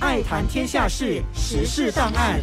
[0.00, 2.40] 爱谈天下事，时事档案。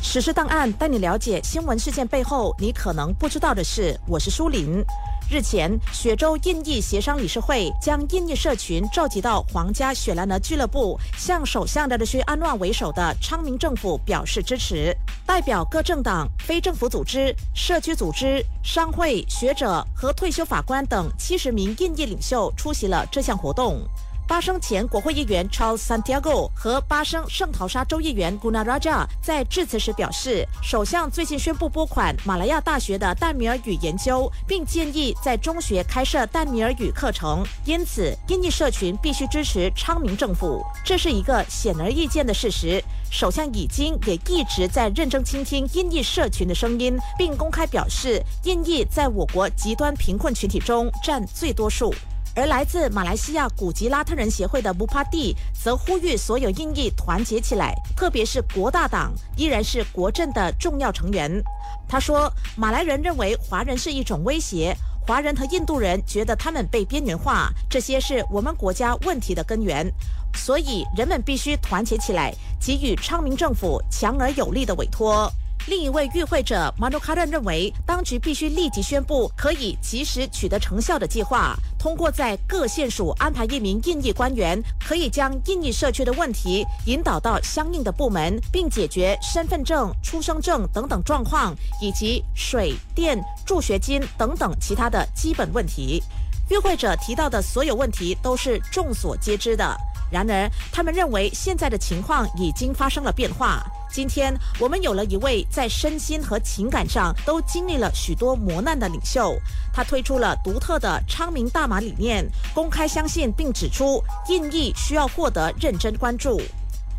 [0.00, 3.98] 时事档案带你了解新闻事件背后你可能不知道的事。
[4.06, 4.80] 我是舒林。
[5.28, 14.96] 日前，雪州印裔协商理事会将印裔社群召集到皇家雪兰莪俱乐部，向首相德德须安万为首的昌明政府表示支持。
[15.26, 23.82] 代表各政党、非政府组织、社区组织、商会、学者和退休法官等七十名印裔领袖出席了这项活动。
[24.28, 37.42] 巴生前国会议员 Charles Santiago 和巴生圣淘沙州议员 Guna Raja 在致辞时表示，首相最近宣布拨款马来亚大学的淡米尔语研究，并建议在中学开设淡米尔语课程。
[37.64, 42.84] 因此，印尼社群必须支持昌明政府，这是一个显而易见的事实。
[43.10, 51.94] 首相已经也一直在认真倾听印裔社群的声音，并公开表示，印裔在我国极端贫困群体中占最多数。
[52.38, 61.42] 而来自马来西亚古吉拉特人协会的布帕蒂则呼吁所有印裔团结起来，特别是国大党依然是国政的重要成员。
[61.88, 64.72] 他说：“马来人认为华人是一种威胁，
[65.04, 69.92] 华人和印度人觉得他们被边缘化，这些是我们国家问题的根源。
[70.36, 75.28] 所以人们必须团结起来，给予昌明政府强而有力的委托。”
[75.66, 96.02] 另一位与会者马努卡认为，当局必须立即宣布可以及时取得成效的计划，通过在各县署安排一名印裔官员，可以将印裔社区的问题引导到相应的部门，并解决身份证、出生证等等状况，以及水电、助学金等等其他的基本问题。
[96.50, 99.76] 与会者提到的所有问题都是众所皆知的，
[100.10, 103.62] 然而他们认为现在的情况已经发生了变化。
[103.90, 109.36] 今天我们有了一位在身心和情感上都经历了许多磨难的领袖，
[109.72, 116.40] 他推出了独特的昌明大马理念，公开相信并指出印裔需要获得认真关注。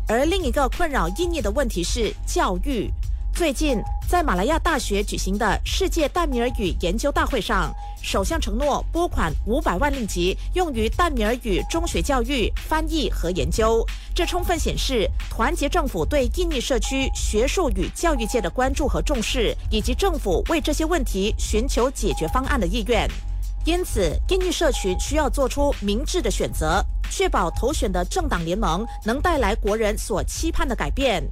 [0.08, 2.90] 而另一个困扰印裔的问题是教育。
[3.32, 7.72] 最近，在马来亚大学举行的世界淡米尔语研究大会上，
[8.02, 13.82] 首相承诺拨款五百万令吉用于淡米尔语中学教育、翻译和研究。
[14.14, 23.08] 这充分显示团结政府对印尼社区学术与教育界的关注和重视，以及政府为这些问题寻求解决方案的意愿。
[23.64, 31.22] 因此，印尼社群需要做出明智的选择，确保投选的政党联盟能带来国人所期盼的改变。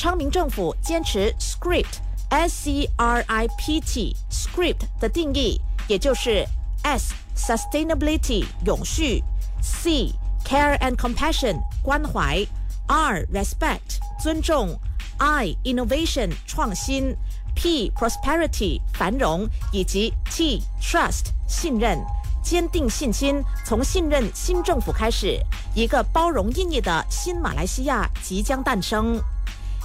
[0.00, 6.42] 昌明政府坚持 script，s c r i p t script 的定义，也就是
[6.82, 9.22] s sustainability 永续
[9.60, 12.42] ，c care and compassion 关怀
[12.86, 14.74] ，r respect 尊重
[15.18, 17.14] ，i innovation 创新
[17.54, 21.98] ，p prosperity 繁荣，以及 t trust 信任。
[22.42, 25.38] 坚定信心，从信任新政府开始，
[25.74, 29.20] 一个包容印尼的新马来西亚即将诞生。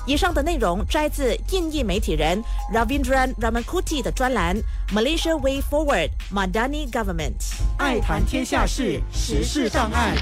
[0.06, 4.56] 以上的内容摘自印裔媒体人 Ravindran Ramakuti 的专栏
[4.94, 7.40] 《Malaysia Way Forward: Madani Government》。
[7.78, 10.16] 爱谈天下事，时事档案。